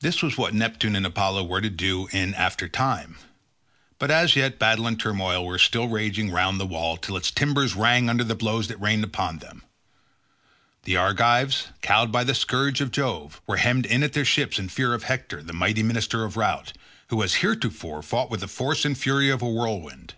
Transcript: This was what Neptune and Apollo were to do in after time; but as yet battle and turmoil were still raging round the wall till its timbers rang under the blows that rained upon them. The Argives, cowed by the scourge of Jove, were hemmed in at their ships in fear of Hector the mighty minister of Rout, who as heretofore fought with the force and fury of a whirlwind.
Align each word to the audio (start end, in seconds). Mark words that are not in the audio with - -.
This 0.00 0.22
was 0.22 0.38
what 0.38 0.54
Neptune 0.54 0.96
and 0.96 1.04
Apollo 1.04 1.44
were 1.44 1.60
to 1.60 1.68
do 1.68 2.06
in 2.12 2.32
after 2.32 2.66
time; 2.66 3.18
but 3.98 4.10
as 4.10 4.34
yet 4.36 4.58
battle 4.58 4.86
and 4.86 4.98
turmoil 4.98 5.44
were 5.44 5.58
still 5.58 5.86
raging 5.86 6.30
round 6.30 6.58
the 6.58 6.64
wall 6.64 6.96
till 6.96 7.14
its 7.14 7.30
timbers 7.30 7.74
rang 7.76 8.08
under 8.08 8.24
the 8.24 8.34
blows 8.34 8.68
that 8.68 8.80
rained 8.80 9.04
upon 9.04 9.40
them. 9.40 9.64
The 10.84 10.96
Argives, 10.96 11.66
cowed 11.82 12.10
by 12.10 12.24
the 12.24 12.34
scourge 12.34 12.80
of 12.80 12.90
Jove, 12.90 13.42
were 13.46 13.58
hemmed 13.58 13.84
in 13.84 14.02
at 14.02 14.14
their 14.14 14.24
ships 14.24 14.58
in 14.58 14.70
fear 14.70 14.94
of 14.94 15.02
Hector 15.02 15.42
the 15.42 15.52
mighty 15.52 15.82
minister 15.82 16.24
of 16.24 16.38
Rout, 16.38 16.72
who 17.08 17.22
as 17.22 17.34
heretofore 17.44 18.00
fought 18.02 18.30
with 18.30 18.40
the 18.40 18.48
force 18.48 18.86
and 18.86 18.96
fury 18.96 19.28
of 19.28 19.42
a 19.42 19.46
whirlwind. 19.50 20.14